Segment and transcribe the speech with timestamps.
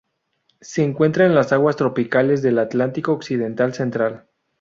[0.61, 4.25] Se encuentra en las aguas tropicales del Atlántico occidental central.